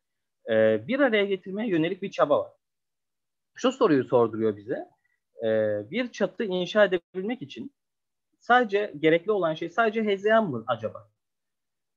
[0.50, 2.52] e, bir araya getirmeye yönelik bir çaba var.
[3.56, 4.88] Şu soruyu sorduruyor bize.
[5.44, 5.48] E,
[5.92, 7.74] bir çatı inşa edebilmek için
[8.40, 11.10] sadece gerekli olan şey sadece hezeyan mı acaba?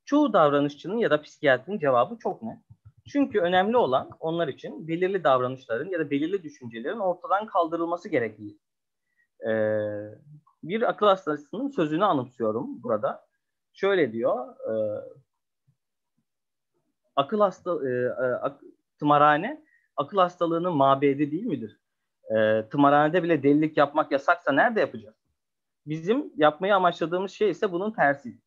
[0.05, 2.59] Çoğu davranışçının ya da psikiyatrinin cevabı çok net.
[3.13, 8.59] Çünkü önemli olan onlar için belirli davranışların ya da belirli düşüncelerin ortadan kaldırılması gerekli.
[9.49, 9.51] Ee,
[10.63, 13.26] bir akıl hastasının sözünü anımsıyorum burada
[13.77, 14.49] şöyle diyor.
[14.49, 14.75] E,
[17.17, 18.61] akıl hasta e, e, ak,
[18.99, 19.65] tımarhane
[19.97, 21.81] akıl hastalığının mabedi değil midir?
[22.37, 25.17] E, tımarhanede bile delilik yapmak yasaksa nerede yapacağız?
[25.87, 28.39] Bizim yapmayı amaçladığımız şey ise bunun tersi.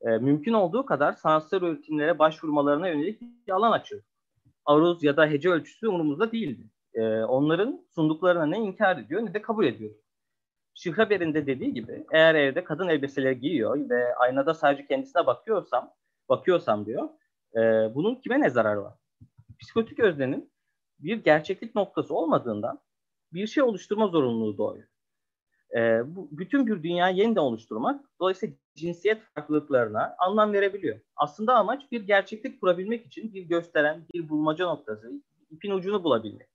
[0.00, 4.02] E, mümkün olduğu kadar sanatsal üretimlere başvurmalarına yönelik bir alan açıyor.
[4.64, 6.70] Aruz ya da hece ölçüsü umurumuzda değildi.
[6.94, 9.94] E, onların sunduklarına ne inkar ediyor ne de kabul ediyor.
[10.76, 15.94] Şihraber'in de dediği gibi eğer evde kadın elbiseleri giyiyor ve aynada sadece kendisine bakıyorsam,
[16.28, 17.08] bakıyorsam diyor,
[17.54, 17.60] e,
[17.94, 18.94] bunun kime ne zararı var?
[19.60, 20.52] Psikotik öznenin
[20.98, 22.80] bir gerçeklik noktası olmadığından
[23.32, 24.88] bir şey oluşturma zorunluluğu doğuyor.
[25.76, 31.00] E, bu, bütün bir dünya yeniden oluşturmak dolayısıyla cinsiyet farklılıklarına anlam verebiliyor.
[31.16, 36.48] Aslında amaç bir gerçeklik kurabilmek için bir gösteren, bir bulmaca noktası, ipin ucunu bulabilmek,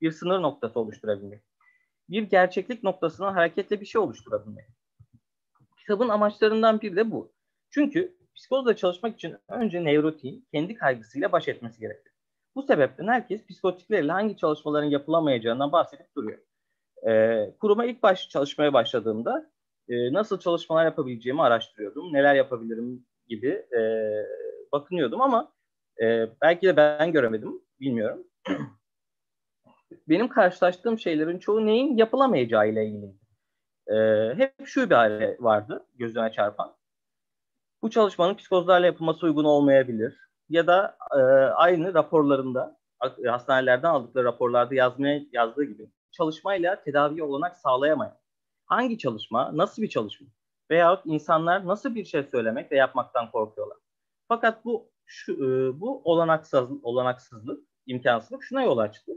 [0.00, 1.42] bir sınır noktası oluşturabilmek
[2.08, 4.64] bir gerçeklik noktasına hareketle bir şey oluşturabilmek.
[5.78, 7.32] Kitabın amaçlarından biri de bu.
[7.70, 12.12] Çünkü psikozla çalışmak için önce nevrotiğin kendi kaygısıyla baş etmesi gerekir.
[12.54, 16.38] Bu sebepten herkes psikotiklerle hangi çalışmaların yapılamayacağından bahsedip duruyor.
[17.08, 19.50] Ee, kuruma ilk baş çalışmaya başladığımda
[19.88, 22.12] e, nasıl çalışmalar yapabileceğimi araştırıyordum.
[22.12, 23.80] Neler yapabilirim gibi e,
[24.72, 25.52] bakınıyordum ama
[26.02, 28.26] e, belki de ben göremedim, bilmiyorum.
[30.08, 33.14] benim karşılaştığım şeylerin çoğu neyin yapılamayacağı ile ilgili.
[33.88, 36.76] Ee, hep şu bir hale vardı gözüme çarpan.
[37.82, 40.18] Bu çalışmanın psikozlarla yapılması uygun olmayabilir.
[40.48, 41.16] Ya da e,
[41.54, 42.78] aynı raporlarında,
[43.26, 48.18] hastanelerden aldıkları raporlarda yazmaya yazdığı gibi çalışmayla tedaviye olanak sağlayamayan.
[48.66, 50.26] Hangi çalışma, nasıl bir çalışma?
[50.70, 53.78] Veyahut insanlar nasıl bir şey söylemek ve yapmaktan korkuyorlar.
[54.28, 59.12] Fakat bu şu, e, bu olanaksız, olanaksızlık, imkansızlık şuna yol açtı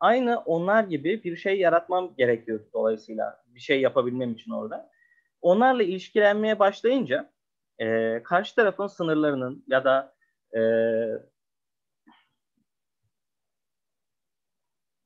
[0.00, 4.90] aynı onlar gibi bir şey yaratmam gerekiyordu dolayısıyla bir şey yapabilmem için orada.
[5.42, 7.30] Onlarla ilişkilenmeye başlayınca
[7.78, 10.14] e, karşı tarafın sınırlarının ya da
[10.56, 10.60] e,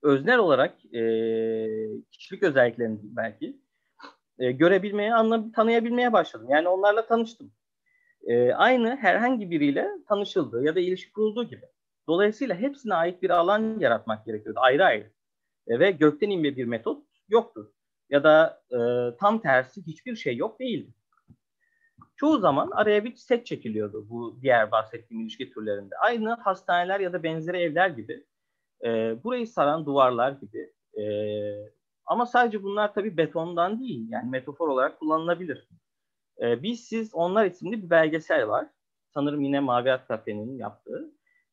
[0.02, 1.02] öznel olarak e,
[2.10, 3.60] kişilik özelliklerini belki
[4.38, 6.46] e, görebilmeye, anla, tanıyabilmeye başladım.
[6.50, 7.52] Yani onlarla tanıştım.
[8.22, 11.66] E, aynı herhangi biriyle tanışıldığı ya da ilişki kurulduğu gibi.
[12.10, 15.10] Dolayısıyla hepsine ait bir alan yaratmak gerekiyordu ayrı ayrı.
[15.68, 17.72] E, ve gökten inme bir metot yoktu.
[18.10, 18.78] Ya da e,
[19.16, 20.94] tam tersi hiçbir şey yok değildi.
[22.16, 25.94] Çoğu zaman araya bir set çekiliyordu bu diğer bahsettiğim ilişki türlerinde.
[25.96, 28.26] Aynı hastaneler ya da benzeri evler gibi
[28.84, 28.88] E,
[29.24, 30.72] burayı saran duvarlar gibi.
[31.00, 31.04] E,
[32.06, 34.06] ama sadece bunlar tabii betondan değil.
[34.10, 35.68] Yani metafor olarak kullanılabilir.
[36.42, 38.66] E, Biz Siz Onlar isimli bir belgesel var.
[39.14, 41.10] Sanırım yine Mavi At Kafe'nin yaptığı.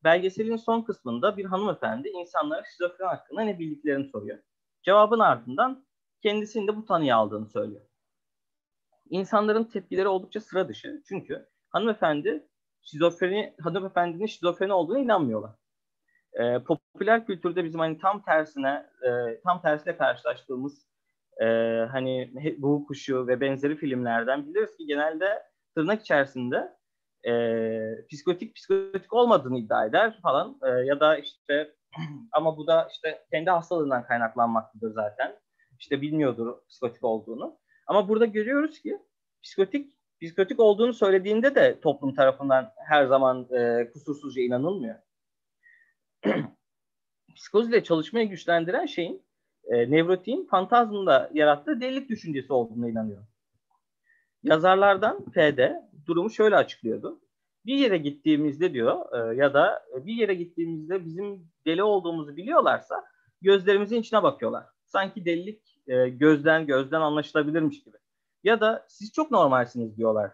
[0.08, 4.40] Belgeselin son kısmında bir hanımefendi insanlara şizofren hakkında ne bildiklerini soruyor.
[4.84, 5.86] Cevabın ardından
[6.24, 7.82] kendisinin de bu tanıyı aldığını söylüyor.
[9.10, 11.02] İnsanların tepkileri oldukça sıra dışı.
[11.08, 12.48] Çünkü hanımefendi
[12.82, 15.52] şizofreni, hanımefendinin şizofreni olduğuna inanmıyorlar.
[16.34, 20.88] Ee, popüler kültürde bizim hani tam tersine, e, tam tersine karşılaştığımız
[21.42, 21.46] e,
[21.92, 25.44] hani bu kuşu ve benzeri filmlerden biliriz ki genelde
[25.76, 26.77] tırnak içerisinde
[27.28, 31.76] e, psikotik psikotik olmadığını iddia eder falan e, ya da işte
[32.32, 35.40] ama bu da işte kendi hastalığından kaynaklanmaktadır zaten.
[35.80, 37.60] İşte bilmiyordur psikotik olduğunu.
[37.88, 38.98] Ama burada görüyoruz ki
[39.44, 44.96] psikotik psikotik olduğunu söylediğinde de toplum tarafından her zaman e, kusursuzca inanılmıyor.
[47.36, 49.26] Psikoz ile çalışmayı güçlendiren şeyin
[49.68, 53.24] e, nevrotiğin fantazmında yarattığı delilik düşüncesi olduğuna inanıyor.
[54.44, 57.20] Yazarlardan F'de durumu şöyle açıklıyordu.
[57.66, 63.04] Bir yere gittiğimizde diyor e, ya da bir yere gittiğimizde bizim deli olduğumuzu biliyorlarsa
[63.42, 64.66] gözlerimizin içine bakıyorlar.
[64.86, 67.98] Sanki delilik e, gözden gözden anlaşılabilirmiş gibi.
[68.44, 70.32] Ya da siz çok normalsiniz diyorlar.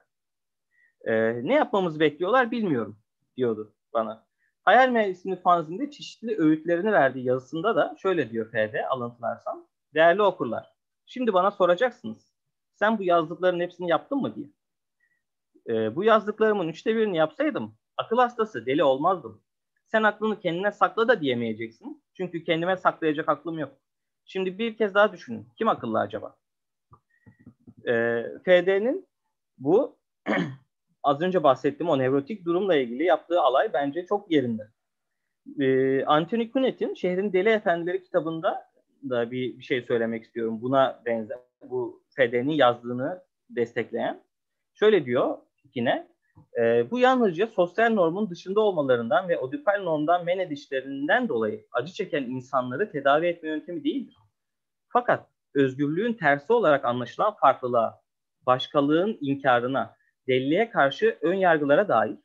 [1.04, 1.14] E,
[1.48, 2.98] ne yapmamızı bekliyorlar bilmiyorum
[3.38, 4.26] diyordu bana.
[4.64, 9.68] Hayal Meclisi'nin fanzinde çeşitli öğütlerini verdiği yazısında da şöyle diyor F'de alıntılarsam.
[9.94, 10.74] Değerli okurlar,
[11.06, 12.34] şimdi bana soracaksınız.
[12.76, 14.48] Sen bu yazdıkların hepsini yaptın mı diye.
[15.70, 19.42] E, bu yazdıklarımın üçte birini yapsaydım akıl hastası deli olmazdım.
[19.88, 22.04] Sen aklını kendine sakla da diyemeyeceksin.
[22.14, 23.78] Çünkü kendime saklayacak aklım yok.
[24.26, 25.48] Şimdi bir kez daha düşünün.
[25.58, 26.36] Kim akıllı acaba?
[27.86, 29.08] E, ee, FD'nin
[29.58, 29.98] bu
[31.04, 34.68] az önce bahsettiğim o nevrotik durumla ilgili yaptığı alay bence çok yerinde.
[35.60, 38.72] E, Anthony Kunet'in Şehrin Deli Efendileri kitabında
[39.10, 40.62] da bir, bir şey söylemek istiyorum.
[40.62, 41.38] Buna benzer.
[41.62, 44.24] Bu FD'nin yazdığını destekleyen.
[44.74, 45.38] Şöyle diyor
[45.76, 46.08] yine.
[46.60, 52.24] E, bu yalnızca sosyal normun dışında olmalarından ve odipal normdan men edişlerinden dolayı acı çeken
[52.24, 54.18] insanları tedavi etme yöntemi değildir.
[54.88, 58.02] Fakat özgürlüğün tersi olarak anlaşılan farklılığa,
[58.46, 59.96] başkalığın inkarına,
[60.28, 62.18] deliliğe karşı ön yargılara dair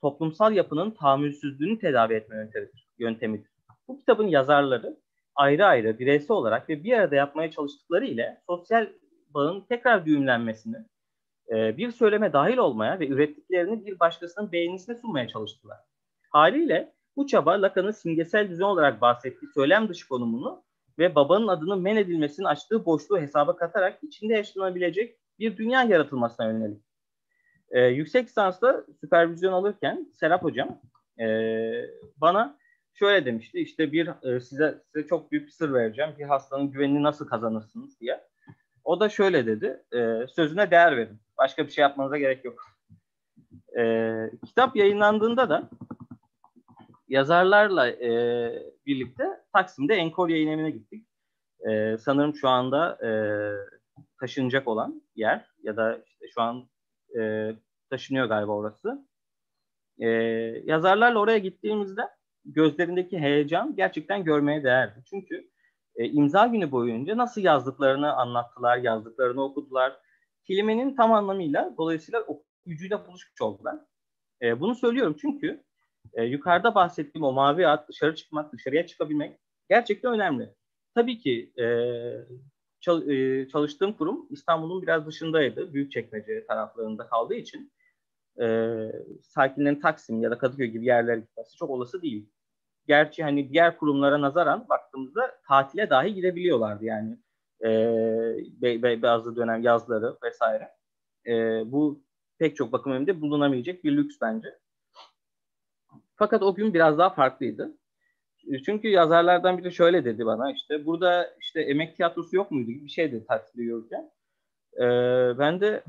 [0.00, 2.88] toplumsal yapının tahammülsüzlüğünü tedavi etme yöntemidir.
[2.98, 3.50] yöntemidir.
[3.88, 4.96] Bu kitabın yazarları
[5.34, 8.88] ayrı ayrı bireysel olarak ve bir arada yapmaya çalıştıkları ile sosyal
[9.34, 10.76] bağın tekrar düğümlenmesini,
[11.52, 15.78] e, bir söyleme dahil olmaya ve ürettiklerini bir başkasının beğenisine sunmaya çalıştılar.
[16.30, 20.64] Haliyle bu çaba Lacan'ın simgesel düzen olarak bahsettiği söylem dışı konumunu
[20.98, 26.82] ve babanın adının men edilmesinin açtığı boşluğu hesaba katarak içinde yaşanabilecek bir dünya yaratılmasına yönelik.
[27.70, 30.80] Ee, yüksek lisansta süpervizyon alırken Serap Hocam
[31.20, 31.26] e,
[32.16, 32.58] bana
[32.94, 37.02] şöyle demişti işte bir e, size size çok büyük bir sır vereceğim bir hastanın güvenini
[37.02, 38.20] nasıl kazanırsınız diye.
[38.84, 42.64] O da şöyle dedi e, sözüne değer verin başka bir şey yapmanıza gerek yok.
[43.78, 44.14] E,
[44.46, 45.70] kitap yayınlandığında da
[47.08, 48.12] yazarlarla e,
[48.86, 51.06] birlikte Taksim'de Enkor yayın evine gittik.
[51.68, 53.10] E, sanırım şu anda e,
[54.20, 56.68] taşınacak olan yer ya da işte şu an
[57.18, 57.52] e,
[57.90, 59.06] taşınıyor galiba orası.
[59.98, 60.08] E,
[60.64, 62.02] yazarlarla oraya gittiğimizde
[62.44, 65.02] gözlerindeki heyecan gerçekten görmeye değerdi.
[65.10, 65.48] Çünkü
[65.96, 70.00] e, imza günü boyunca nasıl yazdıklarını anlattılar, yazdıklarını okudular.
[70.44, 73.78] Kelimenin tam anlamıyla dolayısıyla okuyucuyla buluşmuş oldular.
[74.42, 75.64] E, bunu söylüyorum çünkü
[76.14, 80.54] e, yukarıda bahsettiğim o mavi at, dışarı çıkmak, dışarıya çıkabilmek gerçekten önemli.
[80.94, 81.66] Tabii ki e,
[82.80, 85.74] çal, e, çalıştığım kurum İstanbul'un biraz dışındaydı.
[85.74, 87.72] Büyükçekmece taraflarında kaldığı için
[88.40, 88.46] e,
[89.22, 92.30] sakinlerin Taksim ya da Kadıköy gibi yerlere gitmesi çok olası değil.
[92.86, 97.18] Gerçi hani diğer kurumlara nazaran baktığımızda tatile dahi gidebiliyorlardı yani
[97.64, 97.70] e,
[98.62, 100.68] be, bazı dönem yazları vesaire.
[101.26, 101.32] E,
[101.72, 102.02] bu
[102.38, 104.48] pek çok bakım evinde bulunamayacak bir lüks bence.
[106.16, 107.78] Fakat o gün biraz daha farklıydı.
[108.66, 112.90] Çünkü yazarlardan biri şöyle dedi bana işte burada işte emek tiyatrosu yok muydu gibi bir
[112.90, 114.10] şeydi takside yürürken.
[114.76, 115.84] Ee, ben de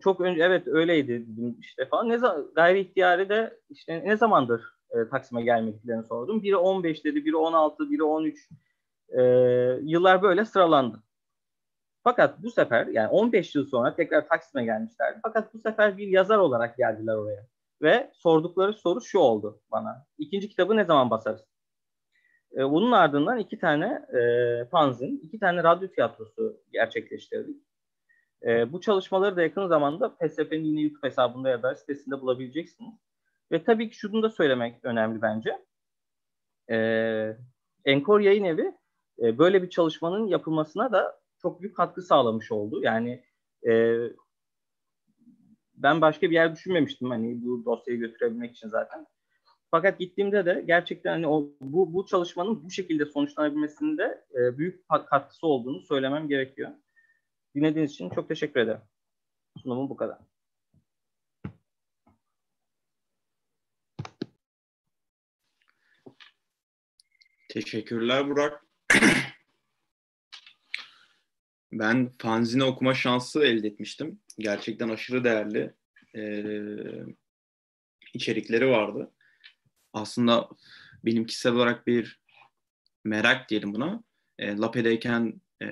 [0.00, 2.08] çok önce evet öyleydi dedim işte falan.
[2.08, 2.18] Ne
[2.54, 6.42] gayri ihtiyari de işte ne zamandır e, Taksim'e gelmediklerini sordum.
[6.42, 8.48] Biri 15 dedi, biri 16, biri 13.
[9.08, 9.22] E,
[9.82, 11.02] yıllar böyle sıralandı.
[12.04, 15.18] Fakat bu sefer yani 15 yıl sonra tekrar Taksim'e gelmişlerdi.
[15.22, 17.46] Fakat bu sefer bir yazar olarak geldiler oraya.
[17.82, 20.06] Ve sordukları soru şu oldu bana.
[20.18, 21.44] İkinci kitabı ne zaman basarız?
[22.56, 27.56] E, bunun ardından iki tane e, fanzin, iki tane radyo tiyatrosu gerçekleştirdik.
[28.46, 32.94] E, bu çalışmaları da yakın zamanda PSF'nin yine YouTube hesabında ya da sitesinde bulabileceksiniz.
[33.52, 35.64] Ve tabii ki şunu da söylemek önemli bence.
[36.70, 37.36] E,
[37.84, 38.77] Enkor Yayın Evi
[39.22, 42.80] e, böyle bir çalışmanın yapılmasına da çok büyük katkı sağlamış oldu.
[42.82, 43.24] Yani
[43.68, 43.96] e,
[45.74, 49.06] ben başka bir yer düşünmemiştim hani bu dosyayı götürebilmek için zaten.
[49.70, 55.46] Fakat gittiğimde de gerçekten hani o bu bu çalışmanın bu şekilde sonuçlanabilmesinde e, büyük katkısı
[55.46, 56.70] olduğunu söylemem gerekiyor.
[57.54, 58.80] Dinlediğiniz için çok teşekkür ederim.
[59.62, 60.18] Sunumum bu kadar.
[67.48, 68.67] Teşekkürler Burak.
[71.72, 74.20] Ben fanzine okuma şansı elde etmiştim.
[74.38, 75.74] Gerçekten aşırı değerli
[76.16, 76.42] e,
[78.14, 79.12] içerikleri vardı.
[79.92, 80.48] Aslında
[81.04, 82.20] benim kişisel olarak bir
[83.04, 84.02] merak diyelim buna.
[84.38, 85.66] E, Lape'deyken e,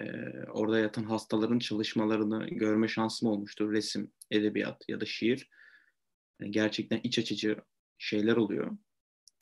[0.51, 3.73] orada yatan hastaların çalışmalarını görme şansım olmuştur.
[3.73, 5.49] Resim, edebiyat ya da şiir.
[6.41, 7.57] Yani gerçekten iç açıcı
[7.99, 8.77] şeyler oluyor.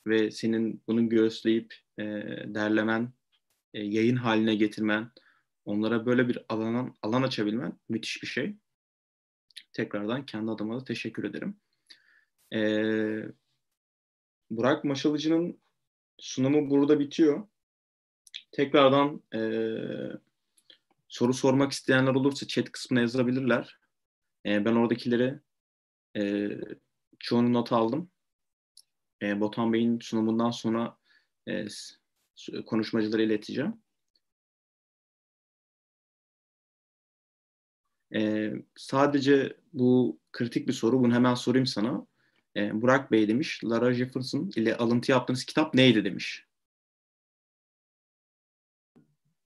[0.07, 2.03] Ve senin bunu göğüsleyip e,
[2.45, 3.13] derlemen,
[3.75, 5.11] e, yayın haline getirmen,
[5.65, 8.55] onlara böyle bir alan, alan açabilmen müthiş bir şey.
[9.73, 11.57] Tekrardan kendi adıma da teşekkür ederim.
[12.53, 13.25] Ee,
[14.49, 15.59] Burak Maşalıcı'nın
[16.17, 17.47] sunumu burada bitiyor.
[18.51, 19.39] Tekrardan e,
[21.07, 23.79] soru sormak isteyenler olursa chat kısmına yazabilirler.
[24.45, 25.39] E, ben oradakileri
[26.17, 26.49] e,
[27.19, 28.11] çoğunu not aldım.
[29.21, 30.97] E, Botan Bey'in sunumundan sonra
[31.47, 31.65] e,
[32.65, 33.81] konuşmacılara ileteceğim.
[38.15, 40.99] E, sadece bu kritik bir soru.
[40.99, 42.07] Bunu hemen sorayım sana.
[42.55, 43.63] E, Burak Bey demiş.
[43.63, 46.47] Lara Jefferson ile alıntı yaptığınız kitap neydi demiş.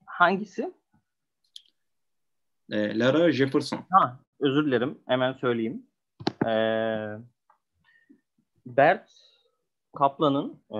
[0.06, 0.74] Hangisi?
[2.70, 3.86] E, Lara Jefferson.
[3.90, 4.98] Ha, özür dilerim.
[5.06, 5.86] Hemen söyleyeyim.
[6.46, 6.52] E,
[8.66, 9.10] Bert
[9.96, 10.78] Kaplan'ın e,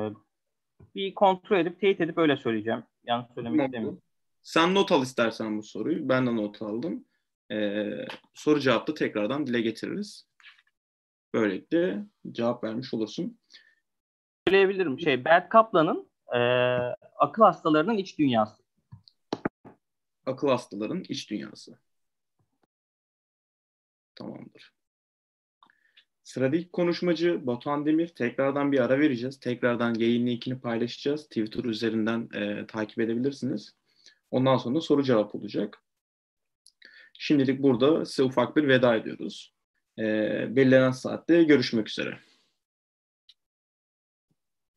[0.95, 2.83] bir kontrol edip teyit edip öyle söyleyeceğim.
[3.05, 4.03] Yanlış söylemek istemiyorum.
[4.43, 6.09] Sen not al istersen bu soruyu.
[6.09, 7.05] Ben de not aldım.
[7.53, 10.29] Ee, soru cevapta tekrardan dile getiririz.
[11.35, 13.39] Böylelikle cevap vermiş olursun.
[14.49, 15.01] Söyleyebilirim.
[15.01, 16.41] Şey, Bert Kaplan'ın e,
[17.19, 18.63] akıl hastalarının iç dünyası.
[20.27, 21.79] Akıl hastaların iç dünyası.
[24.15, 24.80] Tamamdır.
[26.31, 28.09] Sıradaki konuşmacı Batuhan Demir.
[28.09, 29.41] Tekrardan bir ara vereceğiz.
[29.41, 31.25] Tekrardan yayın linkini paylaşacağız.
[31.25, 33.75] Twitter üzerinden e, takip edebilirsiniz.
[34.31, 35.79] Ondan sonra soru cevap olacak.
[37.19, 39.53] Şimdilik burada size ufak bir veda ediyoruz.
[39.99, 40.03] E,
[40.57, 42.19] belirlenen saatte görüşmek üzere.